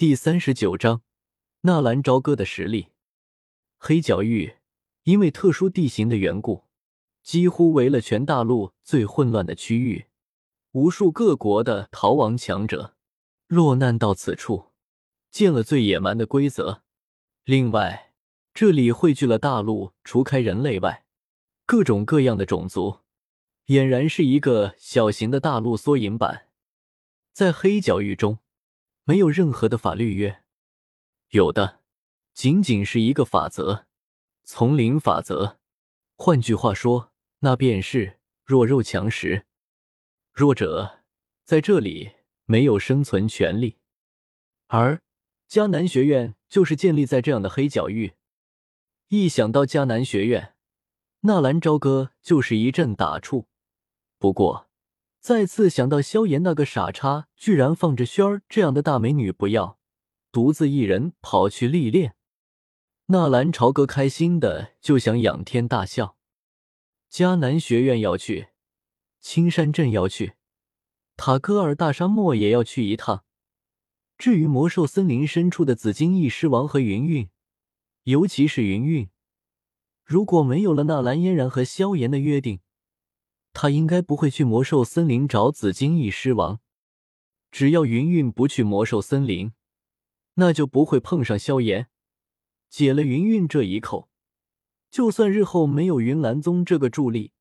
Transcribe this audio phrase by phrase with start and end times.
[0.00, 1.02] 第三十九章，
[1.60, 2.88] 纳兰朝歌的实力。
[3.76, 4.54] 黑角域
[5.02, 6.64] 因为特殊地形的缘故，
[7.22, 10.06] 几乎围了全大陆最混乱的区域，
[10.72, 12.96] 无数各国的逃亡强者
[13.46, 14.70] 落难到此处，
[15.30, 16.82] 见了最野蛮的规则。
[17.44, 18.14] 另外，
[18.54, 21.04] 这里汇聚了大陆除开人类外
[21.66, 23.00] 各种各样的种族，
[23.66, 26.46] 俨然是一个小型的大陆缩影版。
[27.34, 28.38] 在黑角域中。
[29.10, 30.44] 没有任何的法律约，
[31.30, 31.80] 有的
[32.32, 33.88] 仅仅是一个法则——
[34.46, 35.58] 丛林法则。
[36.14, 39.46] 换句话说，那便是弱肉强食，
[40.32, 41.00] 弱者
[41.44, 42.12] 在这里
[42.44, 43.78] 没有生存权利。
[44.68, 45.02] 而
[45.48, 48.12] 迦南学院就是建立在这样的黑角域。
[49.08, 50.54] 一想到迦南学院，
[51.22, 53.46] 纳兰朝歌就是一阵打怵。
[54.20, 54.69] 不过，
[55.20, 59.78] 再次想到萧炎那个傻叉，居然放着轩儿这样的大美女不要，
[60.32, 62.16] 独自一人跑去历练，
[63.06, 66.16] 纳兰朝歌开心的就想仰天大笑。
[67.12, 68.48] 迦南学院要去，
[69.20, 70.36] 青山镇要去，
[71.18, 73.24] 塔戈尔大沙漠也要去一趟。
[74.16, 77.28] 至于魔兽森林深处的紫金翼狮王和云韵，
[78.04, 79.10] 尤其是云韵，
[80.02, 82.60] 如果没有了纳兰嫣然和萧炎的约定。
[83.62, 86.60] 他应该不会去魔兽森林找紫金翼狮王。
[87.50, 89.52] 只要云云不去魔兽森林，
[90.36, 91.88] 那就不会碰上萧炎。
[92.70, 94.08] 解了云云这一口，
[94.90, 97.34] 就算日后没有云岚宗这个助力，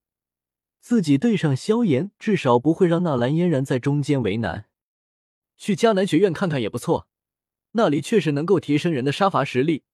[0.81, 4.65] 自己对上萧炎，至少不会让纳兰嫣然在中间为难。
[5.55, 7.07] 去迦南学院看看也不错，
[7.71, 9.85] 那里确实能够提升人的杀伐实力。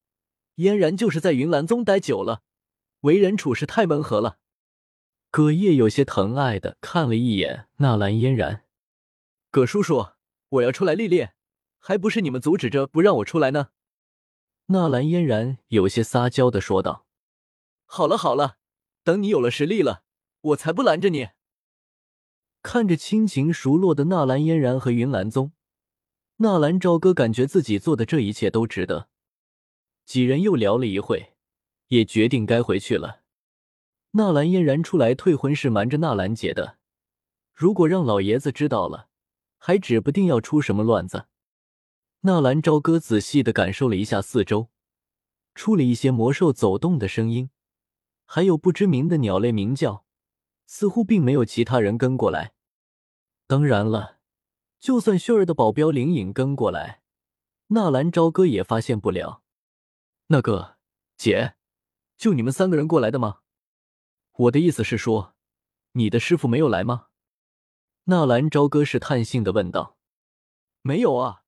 [0.55, 2.41] 嫣然就是在云岚宗待久了，
[3.01, 4.39] 为人处事太温和了。
[5.35, 8.63] 葛叶有些疼爱的看了一眼纳兰嫣然，
[9.51, 10.11] 葛叔叔，
[10.47, 11.35] 我要出来历练，
[11.77, 13.71] 还不是你们阻止着不让我出来呢？
[14.67, 17.05] 纳兰嫣然有些撒娇的说道。
[17.83, 18.55] 好了好了，
[19.03, 20.03] 等你有了实力了，
[20.39, 21.27] 我才不拦着你。
[22.63, 25.51] 看着亲情熟络的纳兰嫣然和云岚宗，
[26.37, 29.09] 纳兰朝歌感觉自己做的这一切都值得。
[30.05, 31.33] 几人又聊了一会，
[31.87, 33.24] 也决定该回去了。
[34.17, 36.77] 纳兰嫣然出来退婚是瞒着纳兰姐的，
[37.53, 39.09] 如果让老爷子知道了，
[39.57, 41.25] 还指不定要出什么乱子。
[42.21, 44.69] 纳兰朝歌仔细的感受了一下四周，
[45.53, 47.49] 出了一些魔兽走动的声音，
[48.25, 50.05] 还有不知名的鸟类鸣叫，
[50.65, 52.53] 似乎并没有其他人跟过来。
[53.47, 54.19] 当然了，
[54.79, 57.01] 就算薰儿的保镖灵隐跟过来，
[57.67, 59.41] 纳兰朝歌也发现不了。
[60.27, 60.77] 那个
[61.17, 61.55] 姐，
[62.15, 63.39] 就你们三个人过来的吗？
[64.37, 65.33] 我的意思是说，
[65.93, 67.07] 你的师傅没有来吗？
[68.05, 69.97] 纳兰朝歌试探性的问道。
[70.81, 71.43] 没有啊，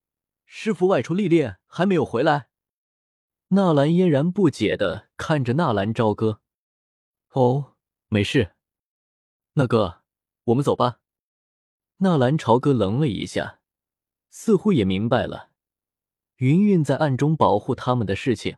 [0.45, 2.49] 师傅外出历练，还没有回来。
[3.49, 6.41] 纳兰嫣然不解的看着纳兰朝歌。
[7.31, 7.75] 哦，
[8.07, 8.55] 没事。
[9.53, 10.03] 那个，
[10.45, 10.99] 我们走吧。
[11.97, 13.59] 纳兰朝歌愣了一下，
[14.29, 15.51] 似乎也明白了
[16.37, 18.57] 云云在暗中保护他们的事情，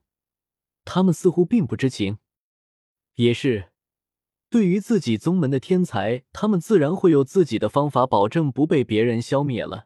[0.86, 2.20] 他们似乎并不知情。
[3.16, 3.69] 也是。
[4.50, 9.86] 对于自己宗门的天才，他们自然会有自己的方法，保证不被别人消灭了。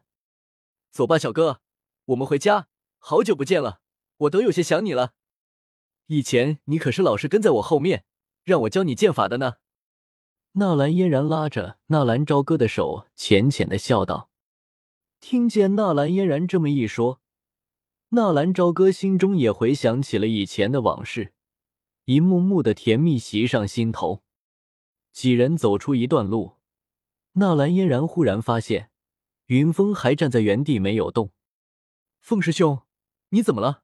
[0.90, 1.59] 走吧，小哥，
[2.06, 2.68] 我们回家。
[2.97, 3.81] 好久不见了，
[4.19, 5.13] 我都有些想你了。
[6.07, 8.06] 以前你可是老是跟在我后面，
[8.46, 9.56] 让我教你剑法的呢。
[10.53, 14.30] 纳兰嫣然拉着纳兰朝歌的手，浅浅的笑道。
[15.19, 17.19] 听见纳兰嫣然这么一说，
[18.09, 21.34] 纳兰朝歌心中也回想起了以前的往事，
[22.06, 24.22] 一幕幕的甜蜜袭上心头。
[25.13, 26.57] 几人走出一段路，
[27.34, 28.90] 纳兰嫣然忽然发现，
[29.46, 31.31] 云峰还站在原地没有动。
[32.19, 32.81] 凤师兄，
[33.29, 33.84] 你怎么了？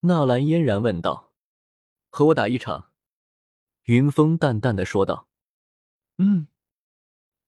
[0.00, 1.32] 纳兰嫣然问道。
[2.10, 2.90] 和我打一场。
[3.84, 5.28] 云峰淡淡的说道。
[6.18, 6.48] 嗯。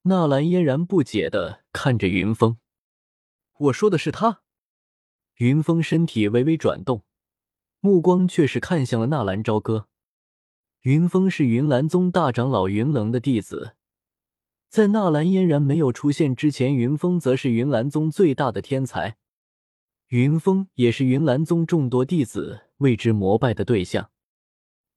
[0.02, 2.58] 纳兰嫣然不解的看着云峰。
[3.58, 4.42] 我说的是他。
[5.36, 7.04] 云峰身体微微转动，
[7.80, 9.88] 目光却是看向了纳兰朝歌。
[10.86, 13.74] 云峰是云岚宗大长老云棱的弟子，
[14.68, 19.16] 在纳兰嫣然没有出现之前，云峰则是云岚宗最大的天才。
[20.10, 24.12] 云峰也是云岚宗众多弟子为之膜拜的对象。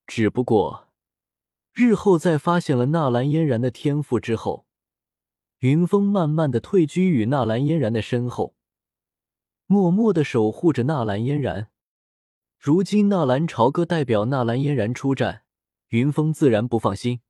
[0.05, 0.89] 只不过，
[1.73, 4.67] 日后在发现了纳兰嫣然的天赋之后，
[5.61, 8.53] 云峰慢慢的退居于纳兰嫣然的身后，
[9.65, 11.71] 默默的守护着纳兰嫣然。
[12.59, 15.45] 如今纳兰朝歌代表纳兰嫣然出战。
[15.89, 17.21] 云峰自然不放心，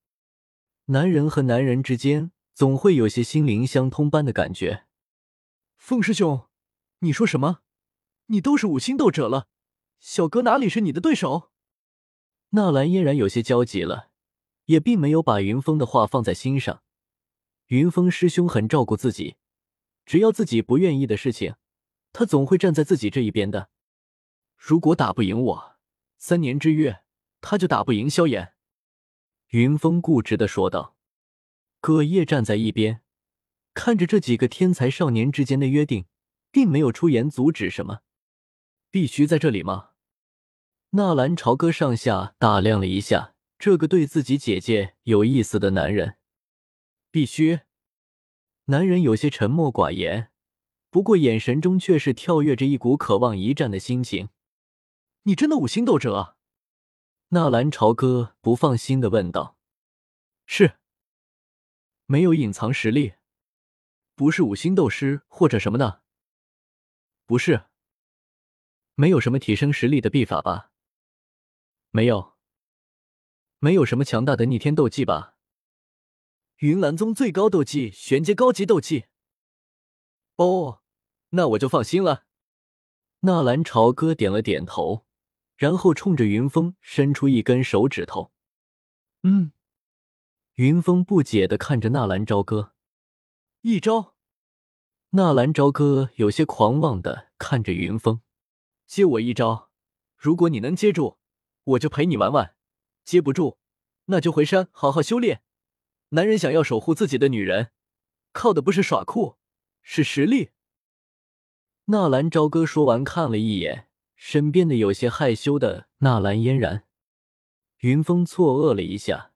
[0.87, 4.85] 男人和男人之间总会有些心灵相通般的感觉。
[5.77, 6.47] 凤师兄，
[6.99, 7.61] 你说什么？
[8.25, 9.47] 你都是五星斗者了，
[10.01, 11.51] 小哥哪里是你的对手？
[12.49, 14.09] 纳兰嫣然有些焦急了，
[14.65, 16.83] 也并没有把云峰的话放在心上。
[17.67, 19.37] 云峰师兄很照顾自己，
[20.05, 21.55] 只要自己不愿意的事情，
[22.11, 23.69] 他总会站在自己这一边的。
[24.57, 25.77] 如果打不赢我，
[26.17, 27.03] 三年之约，
[27.41, 28.53] 他就打不赢萧炎。
[29.49, 30.95] 云峰固执的说道。
[31.81, 33.01] 葛叶站在一边，
[33.73, 36.05] 看着这几个天才少年之间的约定，
[36.51, 38.01] 并没有出言阻止什么。
[38.91, 39.91] 必须在这里吗？
[40.89, 46.17] 纳兰朝歌上下打量了一下这个对自己姐姐有意思的男人。
[47.11, 47.61] 必须。
[48.65, 50.31] 男人有些沉默寡言，
[50.89, 54.29] 不过眼神中却是跳跃着一股渴望一战的心情。
[55.23, 56.35] 你真的五星斗者？
[57.31, 59.55] 纳兰朝歌不放心的问道。
[60.47, 60.79] 是。
[62.07, 63.13] 没有隐藏实力，
[64.15, 66.01] 不是五星斗师或者什么的。
[67.27, 67.65] 不是。
[68.95, 70.71] 没有什么提升实力的秘法吧？
[71.91, 72.35] 没有。
[73.59, 75.35] 没有什么强大的逆天斗技吧？
[76.57, 79.05] 云岚宗最高斗技玄阶高级斗技。
[80.37, 80.81] 哦，
[81.29, 82.25] 那我就放心了。
[83.19, 85.05] 纳兰朝歌点了点头，
[85.59, 88.31] 然后冲着云峰伸出一根手指头。
[89.23, 89.51] 嗯。
[90.55, 92.73] 云峰不解的看着纳兰朝歌，
[93.61, 94.15] 一招。
[95.09, 98.21] 纳兰朝歌有些狂妄的看着云峰，
[98.87, 99.69] 接我一招，
[100.15, 101.17] 如果你能接住，
[101.65, 102.55] 我就陪你玩玩；
[103.03, 103.57] 接不住，
[104.05, 105.41] 那就回山好好修炼。
[106.11, 107.71] 男人想要守护自己的女人，
[108.31, 109.37] 靠的不是耍酷，
[109.81, 110.51] 是实力。
[111.85, 113.88] 纳兰朝歌说完，看了一眼
[114.21, 116.83] 身边的有些害羞的纳兰嫣然，
[117.77, 119.31] 云峰错愕了一下。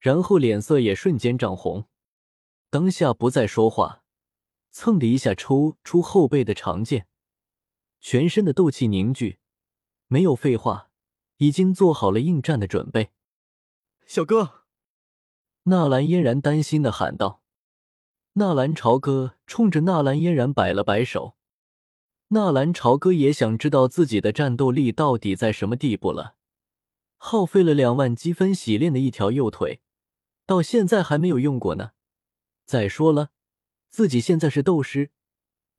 [0.00, 1.86] 然后脸色也瞬间涨红，
[2.70, 4.02] 当下不再说话，
[4.70, 7.06] 蹭的一下抽出后背的长剑，
[8.00, 9.38] 全身的斗气凝聚，
[10.08, 10.88] 没有废话，
[11.36, 13.10] 已经做好了应战的准备。
[14.06, 14.64] 小哥，
[15.64, 17.42] 纳兰嫣然担心的喊道。
[18.32, 21.36] 纳兰朝歌冲着纳兰嫣然摆了摆手，
[22.34, 26.34] 纳兰朝歌也想知道自己的战斗力到底在什么地步了，
[27.18, 29.82] 耗费了两万积分洗练的一条右腿。
[30.46, 31.90] 到现在还没有用过呢。
[32.64, 33.28] 再说了，
[33.90, 35.10] 自己现在是斗师，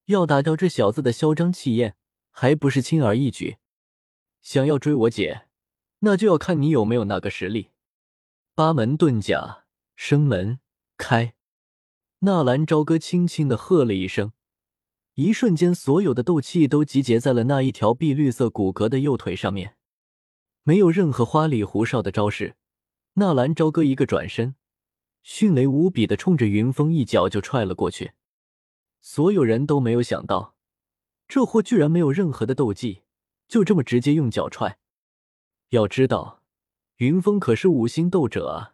[0.06, 1.96] 要打掉这小子的嚣张气焰，
[2.30, 3.58] 还不是轻而易举。
[4.44, 5.48] 想要追我姐，
[6.00, 7.72] 那就要看你有没有那个实力。
[8.54, 9.64] 八门遁甲，
[9.96, 10.60] 生门
[10.98, 11.34] 开！
[12.20, 14.34] 纳兰朝歌轻轻的喝了一声，
[15.16, 19.76] 一瞬间，所有的斗气都集结在了那一条碧绿色骨骼的右腿上面，
[20.64, 22.56] 没有任何花里胡哨的招式。
[23.14, 24.56] 纳兰朝歌一个转身，
[25.22, 28.14] 迅雷无比的冲着云峰一脚就踹了过去。
[29.02, 30.56] 所有人都没有想到，
[31.28, 33.04] 这货居然没有任何的斗技，
[33.48, 34.80] 就这么直接用脚踹。
[35.70, 36.42] 要知道，
[36.96, 38.74] 云峰可是五星斗者啊，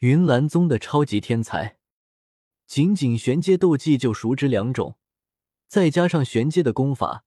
[0.00, 1.78] 云岚宗的超级天才，
[2.66, 4.96] 仅仅玄阶斗技就熟知两种，
[5.68, 7.24] 再加上玄阶的功法，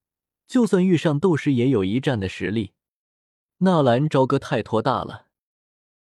[0.48, 2.74] 就算遇上斗师也有一战的实力。
[3.60, 5.28] 纳兰朝歌太托大了。